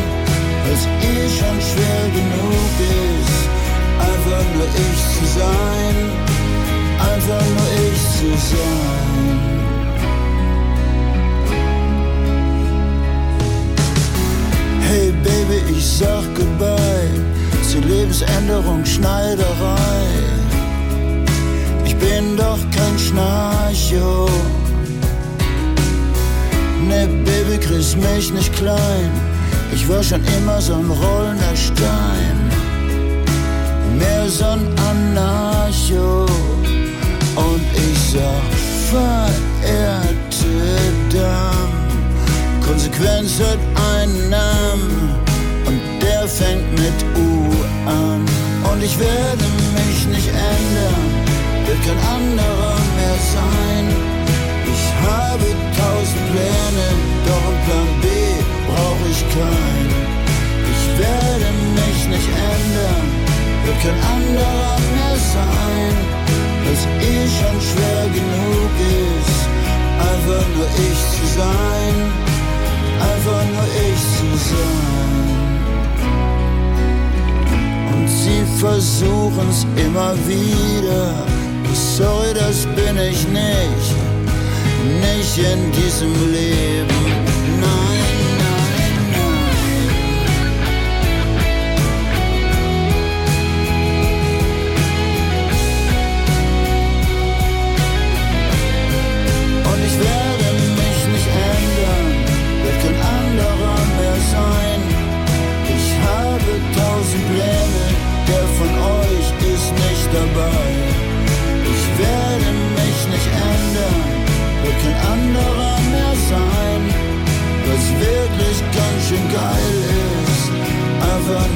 als 0.70 0.82
eh 1.12 1.26
schon 1.38 1.58
schwer 1.70 2.04
genug 2.20 2.74
ist, 3.18 3.42
einfach 4.08 4.46
nur 4.56 4.68
ich 4.86 5.02
zu 5.16 5.26
sein, 5.40 5.96
einfach 7.12 7.46
nur 7.56 7.70
ich 7.88 8.02
zu 8.18 8.30
sein. 8.54 9.26
Hey 14.88 15.12
Baby, 15.24 15.60
ich 15.76 15.86
sag 15.88 16.24
goodbye 16.36 17.14
zur 17.68 17.82
Lebensänderung 17.82 18.86
Schneiderei. 18.86 19.93
Doch 22.38 22.60
kein 22.76 22.98
Schnarcho. 22.98 24.30
Ne, 26.88 27.08
Baby, 27.26 27.58
kriegst 27.58 27.98
mich 27.98 28.32
nicht 28.34 28.54
klein. 28.54 29.12
Ich 29.74 29.88
war 29.88 30.04
schon 30.04 30.22
immer 30.38 30.60
so 30.62 30.74
ein 30.74 30.90
rollender 30.90 31.56
Stein. 31.56 32.38
Mehr 33.98 34.30
so 34.30 34.46
ein 34.46 34.68
Anarcho. 34.90 36.26
Und 37.36 37.66
ich 37.76 38.00
sag, 38.12 38.44
verehrte 38.92 40.14
Damen, 41.12 42.62
Konsequenz 42.66 43.40
hat 43.40 43.58
einen 43.92 44.30
Namen 44.30 45.16
und 45.66 45.80
der 46.02 46.28
fängt 46.28 46.72
mit 46.74 46.98
U 47.16 47.52
an. 47.90 48.26
Und 48.72 48.84
ich 48.84 48.98
werde 49.00 49.46
mich 49.76 50.08
nicht 50.08 50.28
ändern, 50.28 51.23
wird 51.74 51.86
kein 51.86 52.02
anderer 52.18 52.78
mehr 52.98 53.20
sein. 53.36 53.86
Ich 54.74 54.86
habe 55.08 55.46
tausend 55.80 56.24
Pläne, 56.32 56.88
doch 57.26 57.46
ein 57.50 57.60
Plan 57.66 57.90
B 58.02 58.08
brauche 58.68 59.06
ich 59.10 59.22
keinen. 59.38 59.92
Ich 60.74 60.84
werde 61.02 61.50
mich 61.78 62.00
nicht 62.14 62.30
ändern, 62.54 63.06
wird 63.66 63.80
kein 63.86 64.00
anderer 64.16 64.78
mehr 64.94 65.18
sein. 65.36 65.94
Was 66.66 66.82
eh 67.12 67.26
schon 67.38 67.58
schwer 67.70 68.04
genug 68.20 68.74
ist, 69.10 69.42
einfach 70.12 70.46
nur 70.56 70.70
ich 70.88 71.02
zu 71.16 71.26
sein, 71.40 71.96
einfach 73.12 73.44
nur 73.54 73.68
ich 73.88 74.02
zu 74.18 74.30
sein 74.50 74.94
sie 78.06 78.44
versuchen's 78.60 79.66
immer 79.76 80.14
wieder. 80.26 81.26
Sorry, 81.74 82.34
das 82.34 82.66
bin 82.76 82.98
ich 82.98 83.28
nicht, 83.28 83.96
nicht 85.02 85.38
in 85.38 85.72
diesem 85.72 86.32
Leben. 86.32 87.33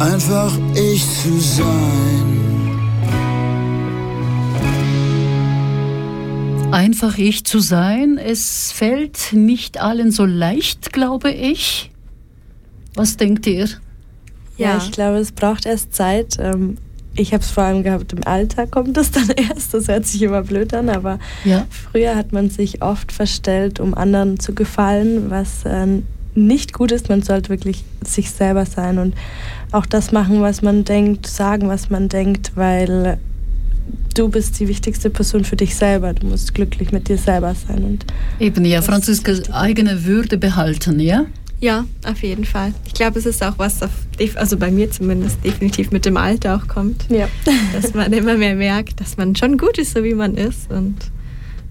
Einfach 0.00 0.52
ich 0.74 1.04
zu 1.22 1.40
sein. 1.40 2.28
einfach 6.72 7.18
ich 7.18 7.44
zu 7.44 7.58
sein. 7.60 8.16
Es 8.16 8.72
fällt 8.72 9.34
nicht 9.34 9.78
allen 9.78 10.10
so 10.10 10.24
leicht, 10.24 10.94
glaube 10.94 11.30
ich. 11.30 11.90
Was 12.94 13.18
denkt 13.18 13.46
ihr? 13.46 13.68
Ja, 14.56 14.78
ich 14.78 14.90
glaube, 14.90 15.18
es 15.18 15.32
braucht 15.32 15.66
erst 15.66 15.94
Zeit. 15.94 16.38
Ähm, 16.38 16.78
ich 17.14 17.32
habe 17.32 17.42
es 17.42 17.50
vor 17.50 17.64
allem 17.64 17.82
gehabt, 17.82 18.12
im 18.12 18.24
Alter 18.26 18.66
kommt 18.66 18.96
es 18.96 19.10
dann 19.10 19.28
erst. 19.50 19.74
Das 19.74 19.88
hört 19.88 20.06
sich 20.06 20.22
immer 20.22 20.42
blöd 20.42 20.72
an, 20.74 20.88
aber 20.88 21.18
ja. 21.44 21.66
früher 21.70 22.16
hat 22.16 22.32
man 22.32 22.50
sich 22.50 22.82
oft 22.82 23.12
verstellt, 23.12 23.80
um 23.80 23.94
anderen 23.94 24.38
zu 24.38 24.54
gefallen, 24.54 25.30
was 25.30 25.64
äh, 25.64 25.86
nicht 26.34 26.72
gut 26.72 26.92
ist. 26.92 27.08
Man 27.08 27.22
sollte 27.22 27.50
wirklich 27.50 27.84
sich 28.04 28.30
selber 28.30 28.66
sein 28.66 28.98
und 28.98 29.14
auch 29.72 29.86
das 29.86 30.12
machen, 30.12 30.40
was 30.40 30.62
man 30.62 30.84
denkt, 30.84 31.26
sagen, 31.26 31.68
was 31.68 31.90
man 31.90 32.08
denkt, 32.08 32.52
weil 32.54 33.18
du 34.14 34.28
bist 34.28 34.60
die 34.60 34.68
wichtigste 34.68 35.10
Person 35.10 35.44
für 35.44 35.56
dich 35.56 35.74
selber. 35.74 36.12
Du 36.12 36.26
musst 36.26 36.54
glücklich 36.54 36.92
mit 36.92 37.08
dir 37.08 37.18
selber 37.18 37.54
sein. 37.54 37.84
Und 37.84 38.06
Eben, 38.38 38.64
ja, 38.64 38.82
Franziska, 38.82 39.32
eigene 39.52 40.04
Würde 40.04 40.38
behalten, 40.38 41.00
ja? 41.00 41.26
Ja, 41.62 41.84
auf 42.04 42.24
jeden 42.24 42.44
Fall. 42.44 42.74
Ich 42.86 42.92
glaube, 42.92 43.20
es 43.20 43.24
ist 43.24 43.40
auch 43.42 43.54
was, 43.56 43.78
also 44.34 44.56
bei 44.56 44.72
mir 44.72 44.90
zumindest 44.90 45.44
definitiv 45.44 45.92
mit 45.92 46.04
dem 46.04 46.16
Alter 46.16 46.56
auch 46.56 46.66
kommt. 46.66 47.04
Ja. 47.08 47.28
dass 47.72 47.94
man 47.94 48.12
immer 48.12 48.34
mehr 48.34 48.56
merkt, 48.56 49.00
dass 49.00 49.16
man 49.16 49.36
schon 49.36 49.58
gut 49.58 49.78
ist, 49.78 49.94
so 49.94 50.02
wie 50.02 50.14
man 50.14 50.34
ist. 50.34 50.72
Und 50.72 50.96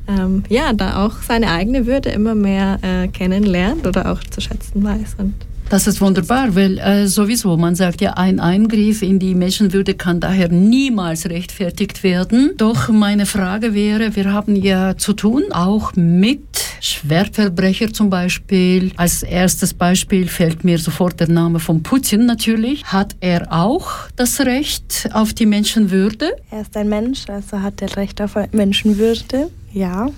ähm, 0.08 0.44
ja, 0.48 0.72
da 0.72 1.06
auch 1.06 1.22
seine 1.22 1.52
eigene 1.52 1.88
Würde 1.88 2.10
immer 2.10 2.36
mehr 2.36 2.80
äh, 2.84 3.10
kennenlernt 3.10 3.86
oder 3.86 4.14
auch 4.14 4.24
zu 4.24 4.40
schätzen 4.40 4.82
weiß. 4.82 5.16
Und 5.18 5.34
das 5.68 5.88
ist 5.88 6.00
wunderbar, 6.00 6.56
weil 6.56 6.80
äh, 6.80 7.08
sowieso, 7.08 7.58
man 7.58 7.76
sagt 7.76 8.00
ja, 8.00 8.14
ein 8.14 8.40
Eingriff 8.40 9.02
in 9.02 9.20
die 9.20 9.36
Menschenwürde 9.36 9.94
kann 9.94 10.22
daher 10.22 10.48
niemals 10.48 11.30
rechtfertigt 11.30 12.04
werden. 12.04 12.52
Doch 12.56 12.88
meine 12.88 13.26
Frage 13.26 13.74
wäre, 13.74 14.16
wir 14.16 14.32
haben 14.32 14.56
ja 14.56 14.96
zu 14.98 15.12
tun 15.12 15.44
auch 15.52 15.94
mit 15.96 16.61
Schwerverbrecher 16.82 17.94
zum 17.94 18.10
Beispiel. 18.10 18.92
Als 18.98 19.24
erstes 19.24 19.74
Beispiel 19.74 20.28
fällt 20.28 20.64
mir 20.64 20.80
sofort 20.80 21.20
der 21.20 21.30
Name 21.30 21.60
von 21.60 21.84
Putin 21.84 22.26
natürlich. 22.26 22.84
Hat 22.86 23.16
er 23.20 23.54
auch 23.54 23.92
das 24.16 24.42
Recht 24.42 25.10
auf 25.14 25.34
die 25.34 25.46
Menschenwürde? 25.46 26.36
Er 26.50 26.62
ist 26.62 26.76
ein 26.76 26.90
Mensch, 26.90 27.30
also 27.30 27.62
hat 27.62 27.82
er 27.82 27.96
Recht 27.96 28.22
auf 28.22 28.36
Menschenwürde. 28.52 29.52
Ja, 29.72 30.10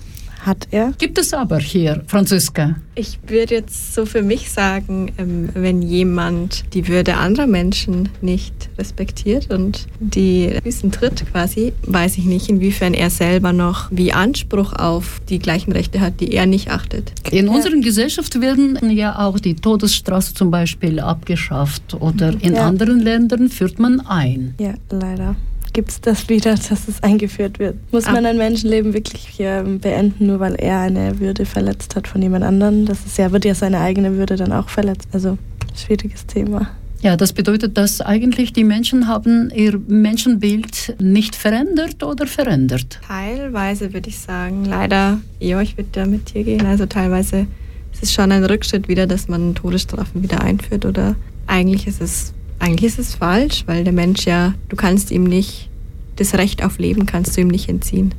hat 0.46 0.68
er. 0.70 0.92
Gibt 0.98 1.18
es 1.18 1.32
aber 1.32 1.58
hier, 1.58 2.02
Franziska? 2.06 2.76
Ich 2.94 3.18
würde 3.26 3.54
jetzt 3.54 3.94
so 3.94 4.06
für 4.06 4.22
mich 4.22 4.50
sagen, 4.50 5.12
ähm, 5.18 5.48
wenn 5.54 5.82
jemand 5.82 6.64
die 6.74 6.86
Würde 6.88 7.16
anderer 7.16 7.46
Menschen 7.46 8.08
nicht 8.20 8.54
respektiert 8.78 9.50
und 9.50 9.86
die 9.98 10.52
Füßen 10.62 10.92
tritt 10.92 11.24
quasi, 11.30 11.72
weiß 11.86 12.18
ich 12.18 12.24
nicht, 12.24 12.48
inwiefern 12.48 12.94
er 12.94 13.10
selber 13.10 13.52
noch 13.52 13.88
wie 13.90 14.12
Anspruch 14.12 14.72
auf 14.74 15.20
die 15.28 15.38
gleichen 15.38 15.72
Rechte 15.72 16.00
hat, 16.00 16.20
die 16.20 16.32
er 16.32 16.46
nicht 16.46 16.70
achtet. 16.70 17.12
In 17.30 17.46
ja. 17.46 17.52
unserer 17.52 17.80
Gesellschaft 17.80 18.40
werden 18.40 18.78
ja 18.90 19.18
auch 19.18 19.40
die 19.40 19.56
Todesstraße 19.56 20.34
zum 20.34 20.50
Beispiel 20.50 21.00
abgeschafft 21.00 21.94
oder 21.94 22.34
in 22.40 22.54
ja. 22.54 22.66
anderen 22.66 23.00
Ländern 23.00 23.48
führt 23.48 23.78
man 23.78 24.00
ein. 24.00 24.54
Ja, 24.58 24.74
leider 24.90 25.36
gibt 25.74 25.90
es 25.90 26.00
das 26.00 26.30
wieder, 26.30 26.54
dass 26.68 26.88
es 26.88 27.02
eingeführt 27.02 27.58
wird. 27.58 27.76
Muss 27.92 28.06
ah. 28.06 28.12
man 28.12 28.24
ein 28.24 28.38
Menschenleben 28.38 28.94
wirklich 28.94 29.36
beenden, 29.36 30.26
nur 30.26 30.40
weil 30.40 30.54
er 30.54 30.80
eine 30.80 31.20
Würde 31.20 31.44
verletzt 31.44 31.94
hat 31.96 32.08
von 32.08 32.22
jemand 32.22 32.44
anderem? 32.44 32.86
Das 32.86 33.04
ist 33.04 33.18
ja, 33.18 33.30
wird 33.30 33.44
ja 33.44 33.54
seine 33.54 33.80
eigene 33.80 34.16
Würde 34.16 34.36
dann 34.36 34.52
auch 34.52 34.70
verletzt. 34.70 35.08
Also 35.12 35.36
schwieriges 35.74 36.24
Thema. 36.26 36.70
Ja, 37.02 37.18
das 37.18 37.34
bedeutet, 37.34 37.76
dass 37.76 38.00
eigentlich 38.00 38.54
die 38.54 38.64
Menschen 38.64 39.08
haben 39.08 39.50
ihr 39.54 39.78
Menschenbild 39.88 40.96
nicht 40.98 41.36
verändert 41.36 42.02
oder 42.02 42.26
verändert? 42.26 42.98
Teilweise 43.06 43.92
würde 43.92 44.08
ich 44.08 44.18
sagen. 44.18 44.64
Leider, 44.64 45.20
ja, 45.38 45.60
ich 45.60 45.76
würde 45.76 45.90
da 45.92 46.06
mit 46.06 46.32
dir 46.32 46.44
gehen. 46.44 46.64
Also 46.64 46.86
teilweise 46.86 47.46
ist 47.92 48.02
es 48.02 48.14
schon 48.14 48.32
ein 48.32 48.42
Rückschritt 48.42 48.88
wieder, 48.88 49.06
dass 49.06 49.28
man 49.28 49.54
Todesstrafen 49.54 50.22
wieder 50.22 50.40
einführt 50.40 50.86
oder 50.86 51.14
eigentlich 51.46 51.86
ist 51.86 52.00
es 52.00 52.32
eigentlich 52.64 52.92
ist 52.92 52.98
es 52.98 53.14
falsch, 53.14 53.64
weil 53.66 53.84
der 53.84 53.92
Mensch 53.92 54.24
ja, 54.24 54.54
du 54.70 54.76
kannst 54.76 55.10
ihm 55.10 55.24
nicht, 55.24 55.68
das 56.16 56.34
Recht 56.34 56.64
auf 56.64 56.78
Leben 56.78 57.04
kannst 57.04 57.36
du 57.36 57.42
ihm 57.42 57.48
nicht 57.48 57.68
entziehen. 57.68 58.14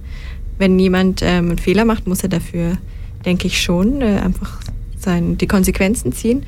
Wenn 0.60 0.78
jemand 0.78 1.22
ähm, 1.24 1.50
einen 1.50 1.58
Fehler 1.58 1.84
macht, 1.84 2.06
muss 2.06 2.22
er 2.22 2.30
dafür, 2.30 2.78
denke 3.26 3.48
ich 3.48 3.60
schon, 3.60 4.02
äh, 4.02 4.20
einfach 4.24 4.60
sein, 5.00 5.38
die 5.38 5.48
Konsequenzen 5.48 6.12
ziehen. 6.12 6.46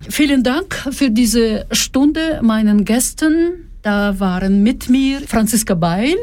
Vielen 0.00 0.42
Dank 0.42 0.74
für 0.90 1.10
diese 1.10 1.66
Stunde 1.70 2.40
meinen 2.42 2.84
Gästen. 2.84 3.70
Da 3.82 4.18
waren 4.18 4.62
mit 4.62 4.88
mir 4.88 5.20
Franziska 5.20 5.74
Beil, 5.74 6.16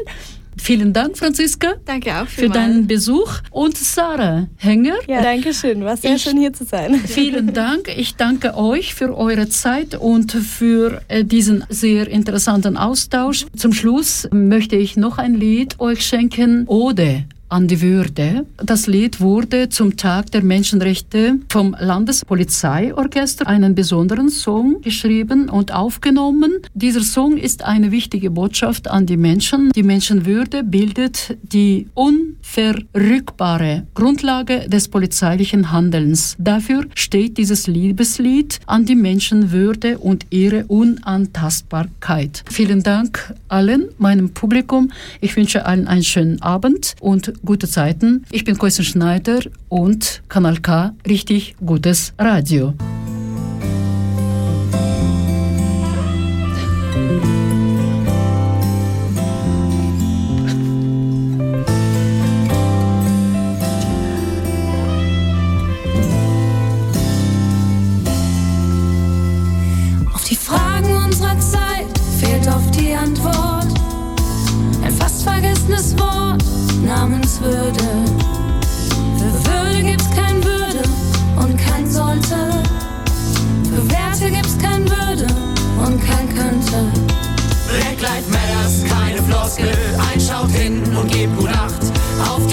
Vielen 0.62 0.92
Dank, 0.92 1.18
Franziska. 1.18 1.74
Danke 1.84 2.22
auch 2.22 2.28
für 2.28 2.48
deinen 2.48 2.86
Besuch. 2.86 3.40
Und 3.50 3.76
Sarah 3.76 4.46
Henger. 4.58 4.94
Ja, 5.08 5.20
danke 5.20 5.52
schön. 5.52 5.84
War 5.84 5.96
sehr 5.96 6.14
ich, 6.14 6.22
schön 6.22 6.38
hier 6.38 6.52
zu 6.52 6.64
sein. 6.64 6.94
Vielen 7.04 7.52
Dank. 7.52 7.88
Ich 7.96 8.14
danke 8.14 8.56
euch 8.56 8.94
für 8.94 9.16
eure 9.16 9.48
Zeit 9.48 9.96
und 9.96 10.30
für 10.30 11.02
äh, 11.08 11.24
diesen 11.24 11.64
sehr 11.68 12.06
interessanten 12.06 12.76
Austausch. 12.76 13.46
Zum 13.56 13.72
Schluss 13.72 14.28
möchte 14.30 14.76
ich 14.76 14.96
noch 14.96 15.18
ein 15.18 15.34
Lied 15.34 15.80
euch 15.80 16.06
schenken. 16.06 16.64
Ode 16.68 17.24
an 17.52 17.68
die 17.68 17.82
Würde. 17.82 18.46
Das 18.56 18.86
Lied 18.86 19.20
wurde 19.20 19.68
zum 19.68 19.96
Tag 19.98 20.30
der 20.30 20.42
Menschenrechte 20.42 21.38
vom 21.50 21.76
Landespolizeiorchester 21.78 23.46
einen 23.46 23.74
besonderen 23.74 24.30
Song 24.30 24.80
geschrieben 24.80 25.50
und 25.50 25.72
aufgenommen. 25.72 26.52
Dieser 26.72 27.02
Song 27.02 27.36
ist 27.36 27.62
eine 27.62 27.92
wichtige 27.92 28.30
Botschaft 28.30 28.88
an 28.88 29.04
die 29.04 29.18
Menschen. 29.18 29.70
Die 29.76 29.82
Menschenwürde 29.82 30.64
bildet 30.64 31.36
die 31.42 31.88
unverrückbare 31.92 33.86
Grundlage 33.92 34.68
des 34.68 34.88
polizeilichen 34.88 35.70
Handelns. 35.70 36.36
Dafür 36.38 36.86
steht 36.94 37.36
dieses 37.36 37.66
Liebeslied 37.66 38.60
an 38.66 38.86
die 38.86 38.96
Menschenwürde 38.96 39.98
und 39.98 40.24
ihre 40.30 40.64
Unantastbarkeit. 40.66 42.44
Vielen 42.50 42.82
Dank 42.82 43.34
allen, 43.48 43.88
meinem 43.98 44.30
Publikum. 44.30 44.90
Ich 45.20 45.36
wünsche 45.36 45.66
allen 45.66 45.86
einen 45.86 46.02
schönen 46.02 46.40
Abend 46.40 46.94
und 47.00 47.41
gute 47.44 47.68
Zeiten. 47.68 48.24
Ich 48.30 48.44
bin 48.44 48.56
Koisen 48.58 48.84
Schneider 48.84 49.40
und 49.68 50.22
Kanal 50.28 50.58
K, 50.58 50.94
richtig 51.06 51.56
gutes 51.64 52.14
Radio. 52.18 52.74
Könnte. 86.72 87.00
Black 87.68 88.00
Lives 88.00 88.28
Matters, 88.28 88.84
keine 88.88 89.22
Floskel, 89.22 89.76
einschaut 90.10 90.50
hin 90.52 90.82
und 90.96 91.12
gebt 91.12 91.36
gut 91.38 91.50
Acht 91.50 91.82
auf 92.26 92.46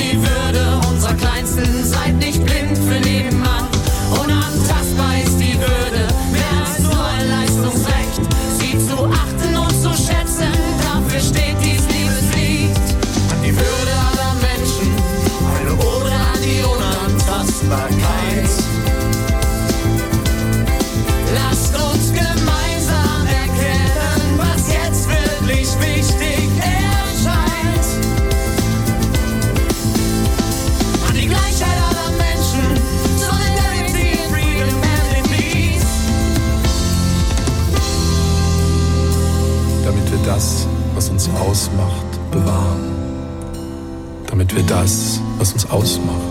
das, 44.70 45.20
was 45.40 45.54
uns 45.54 45.70
ausmacht. 45.72 46.29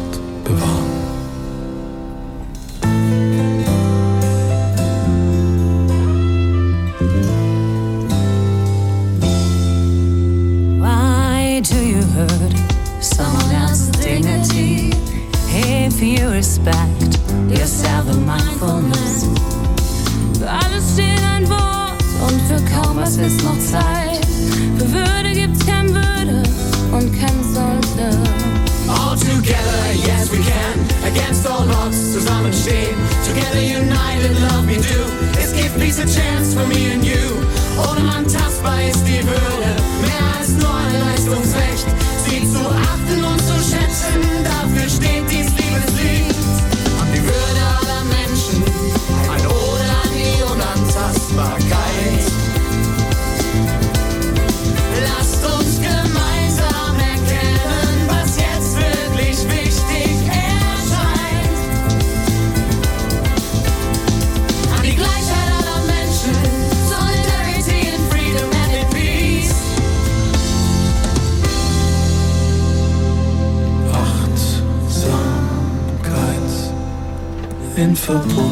in 77.79 77.95
Verbundenheit. 77.95 78.51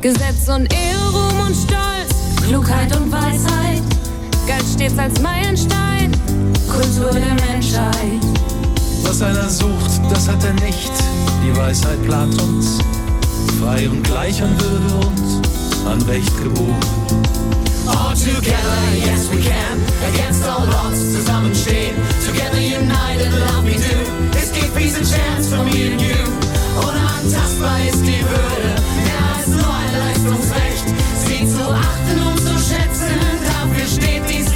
Gesetz 0.00 0.48
und 0.48 0.72
Ehe, 0.72 0.96
Ruhm 1.12 1.40
und 1.46 1.56
Stolz, 1.56 2.46
Klugheit 2.46 2.96
und 2.96 3.10
Weisheit, 3.10 3.82
galt 4.46 4.64
stets 4.72 4.96
als 4.96 5.20
Meilenstein, 5.20 6.12
Kultur 6.68 7.10
der 7.10 7.34
Menschheit. 7.48 8.22
Was 9.02 9.20
einer 9.22 9.48
sucht, 9.48 10.00
das 10.08 10.28
hat 10.28 10.44
er 10.44 10.54
nicht, 10.64 10.92
die 11.44 11.56
Weisheit 11.56 12.00
Platons, 12.04 12.78
frei 13.60 13.88
und 13.88 14.04
gleich 14.04 14.40
an 14.40 14.54
Würde 14.60 15.06
und 15.06 15.88
an 15.88 16.00
Recht 16.02 16.36
geboren. 16.44 16.76
All 17.88 18.14
together, 18.14 18.80
yes 18.94 19.28
we 19.30 19.40
can. 19.42 19.80
Against 20.12 20.42
all 20.44 20.66
odds 20.82 21.00
zusammenstehen. 21.14 21.94
Together 22.26 22.60
united, 22.60 23.32
love 23.32 23.64
we 23.64 23.74
do. 23.74 23.96
Es 24.36 24.50
gibt 24.52 24.76
diese 24.76 25.02
Chance 25.02 25.54
for 25.54 25.64
me 25.64 25.92
and 25.92 26.00
you. 26.00 26.18
Unantastbar 26.82 27.78
ist 27.86 28.02
die 28.02 28.22
Würde. 28.22 28.70
Mehr 29.04 29.22
als 29.36 29.46
nur 29.48 29.74
ein 29.82 29.92
Leistungsrecht. 29.98 30.86
Sie 31.26 31.46
zu 31.46 31.62
achten 31.70 32.18
und 32.26 32.38
zu 32.40 32.54
schätzen. 32.58 33.14
Dafür 33.44 33.86
steht 33.86 34.22
dies 34.28 34.55